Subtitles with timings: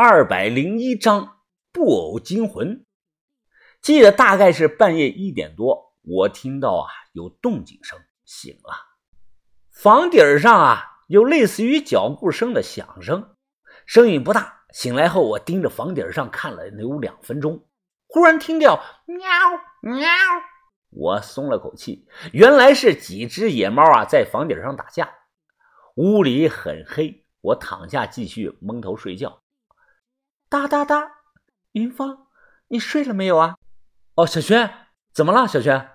[0.00, 1.38] 二百零一章
[1.72, 2.86] 布偶惊魂。
[3.82, 8.74] 记得大概是半夜一点多，我听到啊有动静声，醒了。
[9.72, 13.34] 房顶上啊有类似于脚步声的响声，
[13.86, 14.62] 声音不大。
[14.72, 17.66] 醒来后，我盯着房顶上看了有两分钟，
[18.06, 19.18] 忽然听到喵
[19.80, 20.08] 喵，
[20.90, 25.12] 我松了口气，原来是几只野猫啊在房顶上打架。
[25.96, 29.42] 屋里很黑，我躺下继续蒙头睡觉。
[30.50, 31.12] 哒哒哒，
[31.72, 32.26] 云芳，
[32.68, 33.58] 你睡了没有啊？
[34.14, 35.46] 哦，小轩，怎么了？
[35.46, 35.90] 小轩，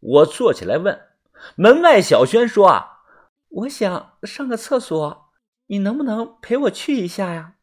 [0.00, 1.00] 我坐起来问。
[1.54, 3.02] 门外小轩说：“啊，
[3.48, 5.32] 我想上个厕所，
[5.66, 7.54] 你能不能陪我去一下呀？”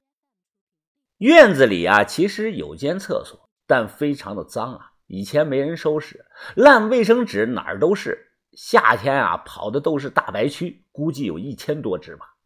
[1.20, 6.26] 院子里啊，其实有间厕所，但非常的脏啊，以前没人收拾，
[6.56, 8.32] 烂卫生纸哪儿都是。
[8.54, 12.38] 夏天啊，跑的都是大白蛆，估计有一千多只吧。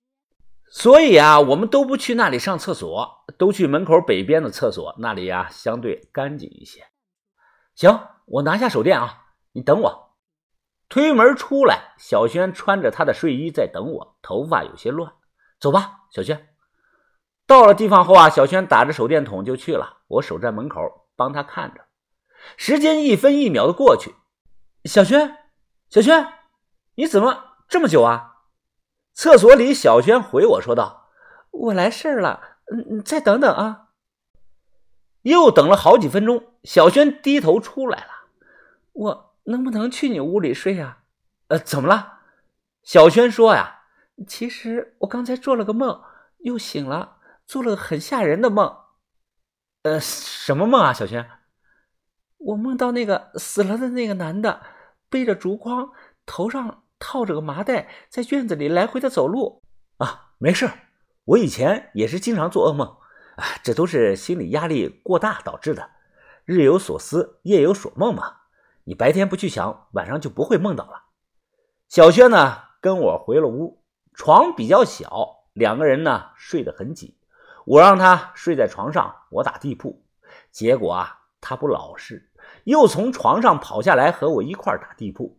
[0.75, 6.83] 所以啊，我们都不去那里上厕所，都去门口北边的厕所，那里呀相对干净一些。
[7.75, 10.15] 行，我拿下手电啊，你等我。
[10.89, 15.13] 推门出来，小轩穿着他的睡衣在等我，头发有些乱。
[15.59, 16.49] 走吧，小轩。
[17.45, 20.81] 到了地方后啊，小轩打着手电筒就去了，我守在门口
[21.15, 21.81] 帮他看着。
[22.57, 24.15] 时间一分一秒的过去，
[24.85, 25.37] 小轩，
[25.87, 26.33] 小轩，
[26.95, 28.31] 你怎么这么久啊？
[29.13, 31.09] 厕所里，小轩回我说道
[31.51, 33.89] ：“我来事儿了，嗯，再等等啊。”
[35.21, 38.07] 又等了好几分钟，小轩低头出来了。
[38.91, 41.03] 我能不能去你屋里睡呀？
[41.47, 42.19] 呃，怎么了？
[42.83, 43.83] 小轩说呀
[44.27, 46.01] ：“其实我刚才做了个梦，
[46.39, 48.79] 又醒了，做了个很吓人的梦。”
[49.83, 50.91] 呃，什么梦啊？
[50.91, 51.29] 小轩，
[52.37, 54.61] 我梦到那个死了的那个男的，
[55.09, 55.91] 背着竹筐，
[56.25, 56.82] 头上。
[57.03, 59.61] 套着个麻袋，在院子里来回的走路
[59.97, 60.71] 啊，没事
[61.25, 62.87] 我以前也是经常做噩梦，
[63.35, 65.89] 啊，这都是心理压力过大导致的。
[66.45, 68.37] 日有所思，夜有所梦嘛。
[68.85, 71.03] 你白天不去想，晚上就不会梦到了。
[71.89, 73.83] 小轩呢，跟我回了屋，
[74.13, 77.17] 床比较小，两个人呢睡得很挤。
[77.65, 80.05] 我让他睡在床上，我打地铺。
[80.51, 82.31] 结果啊，他不老实，
[82.63, 85.37] 又从床上跑下来和我一块打地铺。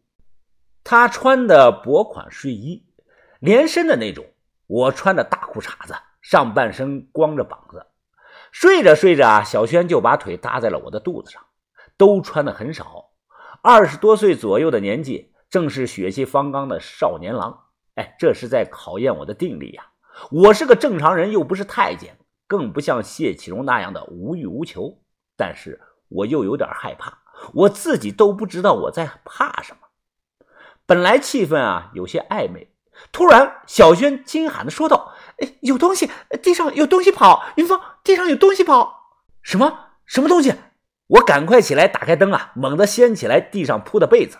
[0.85, 2.87] 他穿的薄款睡衣，
[3.41, 4.23] 连身的那种；
[4.67, 7.87] 我穿的大裤衩子，上半身光着膀子。
[8.53, 11.43] 睡着睡着啊，小轩就把腿搭在了我的肚子上。
[11.97, 13.13] 都穿的很少，
[13.63, 17.67] 二十多岁左右的年纪，正是血气方刚的少年郎。
[17.95, 19.85] 哎，这是在考验我的定力呀！
[20.31, 22.19] 我是个正常人，又不是太监，
[22.49, 24.99] 更不像谢启荣那样的无欲无求。
[25.37, 27.17] 但是我又有点害怕，
[27.55, 29.84] 我自己都不知道我在怕什么。
[30.87, 32.69] 本来气氛啊有些暧昧，
[33.11, 36.11] 突然小轩惊喊的说道：“哎，有东西，
[36.43, 37.45] 地上有东西跑！
[37.57, 39.19] 云峰，地上有东西跑！
[39.43, 40.55] 什么什么东西？”
[41.09, 44.39] 我赶快起来打开灯啊，猛地掀起来地上铺的被子，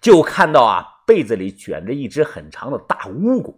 [0.00, 3.56] 就看到啊被子里卷着一只很长的大蜈蚣，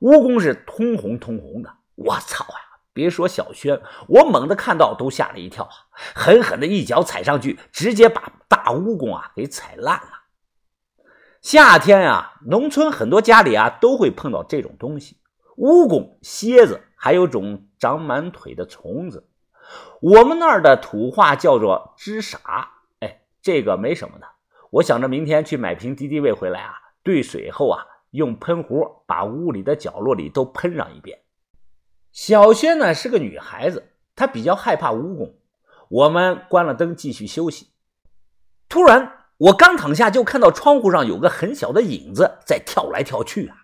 [0.00, 1.72] 蜈蚣是通红通红的。
[1.94, 2.78] 我操呀！
[2.92, 5.70] 别说小轩，我猛地看到都吓了一跳啊，
[6.14, 10.10] 狠狠的一脚踩上去，直接把大蜈蚣啊给踩烂了。
[11.46, 15.16] 夏天啊，农村很多家里啊都会碰到这种东西：
[15.56, 19.28] 蜈蚣、蝎子，还有种长满腿的虫子。
[20.00, 22.72] 我们那儿的土话叫做“吱傻”。
[22.98, 24.26] 哎，这个没什么的。
[24.70, 26.72] 我想着明天去买瓶敌敌畏回来啊，
[27.04, 31.20] 兑水后啊，用喷壶把屋里的角落里都喷上一遍。
[32.10, 35.34] 小轩呢是个女孩子，她比较害怕蜈蚣。
[35.90, 37.68] 我们关了灯继续休息，
[38.68, 39.12] 突然。
[39.38, 43.56] 我刚躺下，就看到窗户上有个很小的影子在跳来跳去啊，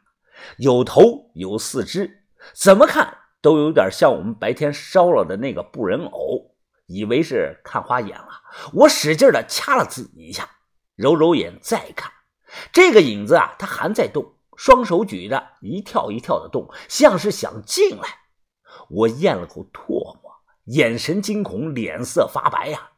[0.58, 2.24] 有头有四肢，
[2.54, 6.54] 怎么看都有点像我们白天烧了的那个布人偶，
[6.86, 8.28] 以为是看花眼了。
[8.74, 10.46] 我使劲的掐了自己一下，
[10.94, 12.12] 揉揉眼再看，
[12.70, 18.04] 这个影子啊，它还在动，双手举着，一跳一跳的动，像是想进来。
[18.90, 20.32] 我咽了口唾沫，
[20.66, 22.90] 眼神惊恐，脸色发白呀。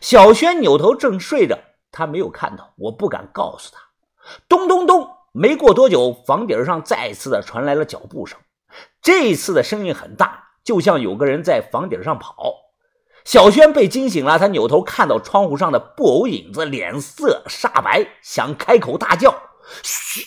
[0.00, 1.56] 小轩扭头正睡着。
[1.90, 3.80] 他没有看到，我不敢告诉他。
[4.48, 5.08] 咚咚咚！
[5.32, 8.38] 没过多久，房顶上再次的传来了脚步声。
[9.00, 12.54] 这次的声音很大，就像有个人在房顶上跑。
[13.24, 19.34] 小轩被惊醒了，他扭头看到窗户上的布偶影子，脸色煞白，想开口大叫
[19.84, 20.24] ：“嘘！”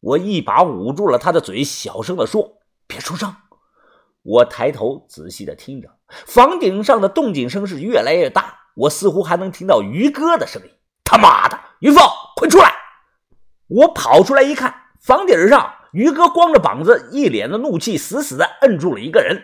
[0.00, 3.34] 我一把捂住了他的嘴，小声的说：“别出声。”
[4.22, 5.88] 我抬头仔细的听着，
[6.26, 10.70] 房顶上的动静声是越来越大，我似乎还能听到于哥的声音。
[11.10, 12.06] 他妈的，于凤，
[12.36, 12.70] 快出来！
[13.68, 19.42] 我跑出来一看，房顶上于哥光着膀子，一脸的怒气，死死的摁住了一个人。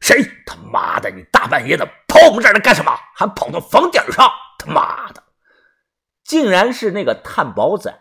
[0.00, 1.08] 谁他妈的？
[1.08, 2.94] 你大半夜的跑我们这儿来干什么？
[3.14, 4.30] 还跑到房顶上？
[4.58, 5.22] 他妈的！
[6.24, 7.98] 竟然是那个探宝仔！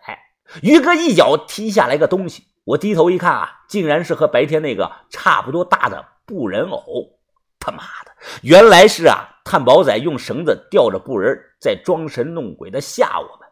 [0.62, 7.20] 于哥一脚踢下来个东西，我低头一看啊，竟然是和白天那个差不多大的布人偶。
[7.58, 8.12] 他妈的，
[8.42, 13.48] 原来是啊，探宝仔用绳子吊着布人，在装神弄鬼的吓我们。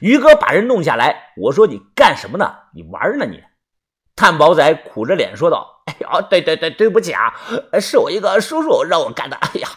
[0.00, 2.52] 于哥把人弄下来，我说：“你干什么呢？
[2.74, 3.24] 你玩呢？
[3.24, 3.40] 你？”
[4.16, 7.32] 探宝仔苦着脸说道：“哎呀，对对对，对不起啊，
[7.80, 9.36] 是我一个叔叔让我干的。
[9.36, 9.68] 哎呀，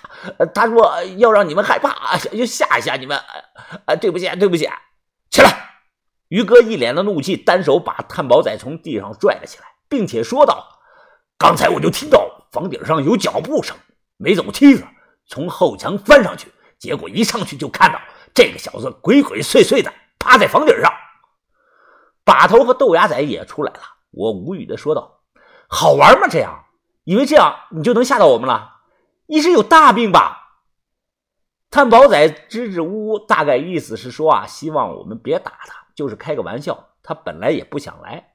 [0.51, 3.15] 他说要让你们害怕，就吓一吓你们。
[3.85, 4.67] 啊，对不起，对不起，
[5.29, 5.51] 起来！”
[6.29, 10.67] 于哥一脸的怒气，单手把探宝仔从地上拽了起来，并且说道
[11.37, 13.77] ：“刚才我就听到房顶上有脚步声，
[14.17, 14.83] 没走梯子，
[15.27, 17.99] 从后墙翻上去，结果一上去就看到
[18.33, 20.91] 这个小子鬼鬼祟祟的趴在房顶上。”
[22.25, 23.79] 把头和豆芽仔也出来了。
[24.11, 25.19] 我无语的说道
[25.69, 26.27] ：“好玩吗？
[26.27, 26.65] 这样，
[27.03, 28.81] 以为这样你就能吓到我们了？
[29.27, 30.41] 你是有大病吧？”
[31.69, 36.89] 探宝仔支支吾吾，大概意思是说啊，希望我们别打他，就是开个玩笑。
[37.03, 38.31] 他本来也不想来。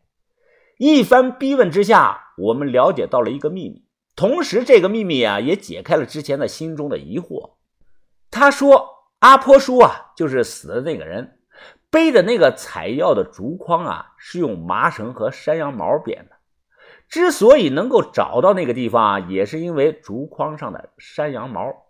[0.79, 3.85] 一番逼问之下，我们了解到了一个秘密，
[4.21, 7.53] 同时这个秘密啊，也解开了之前的心中的疑惑。
[8.31, 11.39] 他说：“阿婆叔啊，就是死的那个人。”
[11.89, 16.37] 背的那个采药的竹筐啊，是用麻绳和山羊毛编的。
[17.09, 21.87] 之所以能够找到那个地方啊，也是因为竹筐上的山羊毛。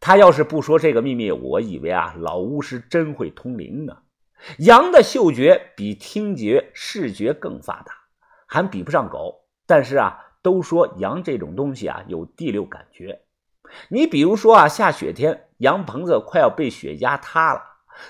[0.00, 3.98] 他要是不说这个秘密，我以为啊，老巫师真会通灵呢。
[4.58, 7.92] 羊的嗅觉比听觉、视觉更发达，
[8.48, 9.44] 还比不上狗。
[9.64, 13.22] 但是啊，都说羊这种东西啊，有第六感觉。
[13.88, 17.60] 你比如说啊，下雪天，羊棚子快要被雪压塌了。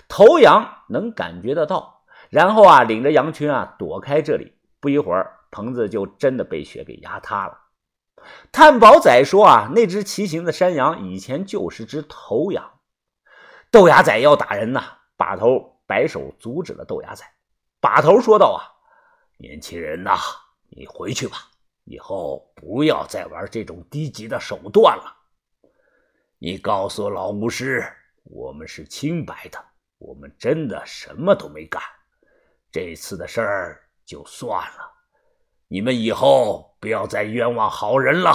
[0.07, 4.53] 头羊能感觉得到，然后啊，领着羊群啊躲开这里。
[4.81, 7.59] 不一会儿，棚子就真的被雪给压塌了。
[8.53, 12.73] 探宝仔说啊，那只骑行的山羊以前就是只头羊。
[13.71, 14.83] 豆芽仔要打人呐，
[15.17, 17.25] 把头摆手阻止了豆芽仔。
[17.81, 18.61] 把头说道啊，
[19.39, 20.19] 年轻人呐，
[20.69, 21.37] 你回去吧，
[21.87, 25.17] 以后不要再玩这种低级的手段了。
[26.39, 27.83] 你告诉老巫师，
[28.25, 29.59] 我们是清白的。
[29.99, 31.83] 我们真的什么都没干，
[32.71, 34.93] 这次的事儿就算了。
[35.69, 38.35] 你们以后不要再冤枉好人了。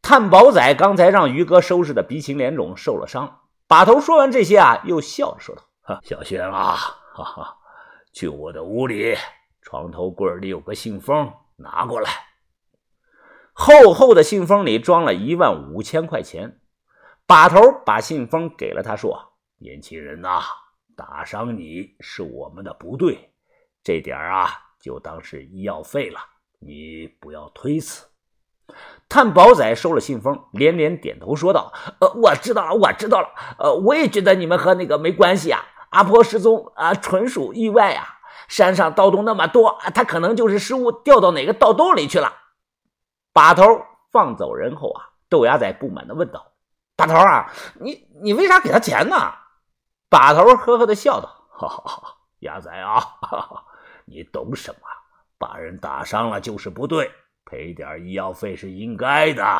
[0.00, 3.40] 探宝仔刚才让于哥收拾的鼻青脸肿，受了伤。
[3.66, 5.62] 把头说完这些啊，又笑着说道：“，
[6.04, 6.76] 小轩啊，
[7.12, 7.56] 哈哈，
[8.12, 9.16] 去我的屋里，
[9.62, 12.10] 床头柜里有个信封，拿过来。”
[13.52, 16.60] 厚厚的信封里装了一万五千块钱。
[17.26, 19.32] 把头把信封给了他，说。
[19.58, 20.42] 年轻人呐，
[20.94, 23.32] 打伤你是我们的不对，
[23.82, 26.20] 这点啊就当是医药费了，
[26.58, 28.06] 你不要推辞。
[29.08, 33.28] 探宝仔收了信封，连连点头说道：“呃，我知道了，我知道了。
[33.58, 35.64] 呃，我也觉得你们和那个没关系啊。
[35.92, 38.13] 阿婆失踪啊，纯属意外啊。
[38.54, 42.32] 山上盗洞那么多，他可能就是失误掉到哪个盗洞里去了。”
[43.34, 43.64] 把头
[44.12, 46.52] 放走人后啊，豆芽仔不满的问道
[46.94, 49.16] ：“把头啊，你你为啥给他钱呢？”
[50.08, 53.64] 把头呵呵的笑道：“哈哈哈，鸭仔啊，哈哈，
[54.04, 54.86] 你懂什么？
[55.36, 57.10] 把人打伤了就是不对，
[57.44, 59.58] 赔点医药费是应该的。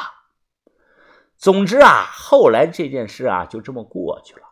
[1.37, 4.43] 总之啊，后来这件事啊就这么过去了。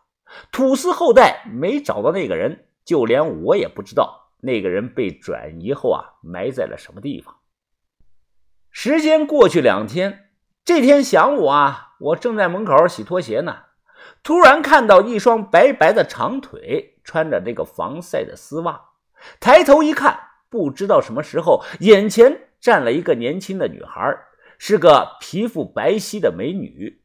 [0.51, 7.37] 土司后代没找到那个人，就连我也不知道那个人被转移后啊埋在了什么地方。
[8.69, 10.29] 时间过去两天，
[10.65, 13.63] 这天晌午啊，我正在门口洗拖鞋呢。”
[14.21, 18.81] 突然看到一双白白的长腿，穿着这个防晒的丝袜，
[19.39, 20.19] 抬头一看，
[20.49, 24.17] 不知道什么时候，眼前站了一个年轻的女孩，
[24.57, 27.01] 是个皮肤白皙的美女。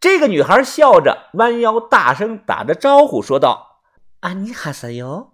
[0.00, 3.82] 这个女孩笑着弯腰，大声打着招呼，说道
[4.20, 5.29] ：“阿尼哈塞哟。”